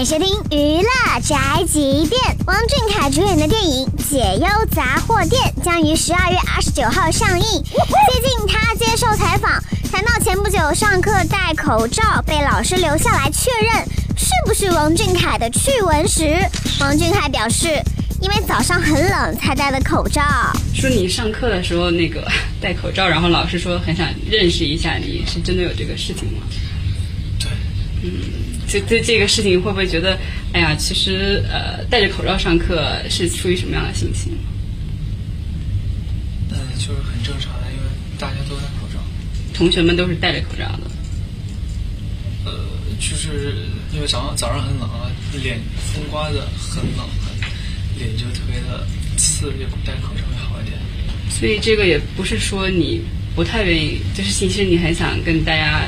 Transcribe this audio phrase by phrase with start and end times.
[0.00, 2.20] 迎收听娱乐宅急便。
[2.46, 7.46] 王俊凯主演的电影《解忧杂货店》将于十二月二十九号上映。
[7.62, 9.62] 最近他接受采访，
[9.92, 13.86] 谈到前不久上课戴口罩被老师留下来确认
[14.16, 16.38] 是不是王俊凯的趣闻时，
[16.80, 17.80] 王俊凯表示，
[18.20, 20.22] 因为早上很冷才戴的口罩。
[20.74, 22.26] 说你上课的时候那个
[22.60, 26.42] 戴口罩，然后老师说很想认识一下你，是真的有这个事情吗？
[28.04, 28.44] 对，嗯。
[28.70, 30.18] 对对这个事情会不会觉得，
[30.52, 34.32] 哎呀，其实呃戴着口罩上课是出于什么样的心情？
[36.50, 37.84] 嗯，就是很正常的，因为
[38.18, 38.98] 大家都戴口罩。
[39.52, 40.90] 同学们都是戴着口罩的。
[42.46, 42.52] 呃，
[42.98, 43.54] 就是
[43.92, 45.10] 因为早上早上很冷啊，
[45.42, 45.60] 脸
[45.92, 47.06] 风刮的很冷，
[47.96, 48.84] 脸就特别的
[49.16, 50.76] 刺，就戴口罩会好一点。
[51.30, 53.02] 所以这个也不是说你
[53.36, 55.86] 不太愿意，就是其实你很想跟大家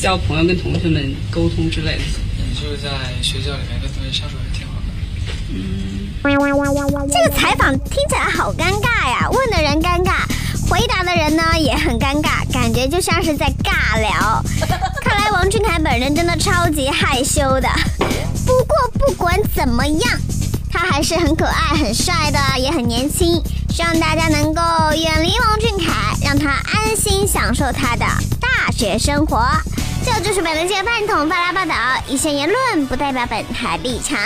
[0.00, 2.02] 交朋友，跟同学们沟通之类的。
[2.36, 2.88] 你就是在
[3.20, 4.86] 学校里面跟同学相处还挺好的。
[5.50, 6.08] 嗯，
[7.10, 10.22] 这个采访听起来好尴尬呀，问的人尴尬，
[10.70, 14.44] 回答的人呢也很尴尬，感觉就像是在尬聊。
[15.02, 17.68] 看来王俊凯本人真的超级害羞的。
[18.46, 20.20] 不过不管怎么样，
[20.70, 23.42] 他还是很可爱、很帅的，也很年轻。
[23.70, 24.62] 希望大家能够
[24.96, 28.06] 远离王俊凯，让他安心享受他的
[28.40, 29.44] 大学生活。
[30.14, 31.74] 这就是本台的饭桶发来报道，
[32.08, 34.18] 以上言论不代表本台立场。